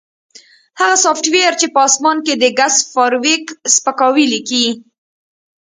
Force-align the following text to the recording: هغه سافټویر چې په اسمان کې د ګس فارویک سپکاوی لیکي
هغه 0.79 0.95
سافټویر 1.03 1.51
چې 1.61 1.67
په 1.73 1.79
اسمان 1.87 2.17
کې 2.25 2.33
د 2.37 2.45
ګس 2.59 2.75
فارویک 2.93 3.45
سپکاوی 3.75 4.25
لیکي 4.33 4.65